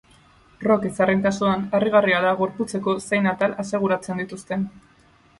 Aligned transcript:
Rock 0.67 0.85
izarren 0.87 1.19
kasuan, 1.25 1.65
harrigarria 1.79 2.21
da 2.23 2.31
gorputzeko 2.39 2.95
zein 3.09 3.29
atal 3.33 3.53
aseguratzen 3.65 4.23
dituzten. 4.23 4.65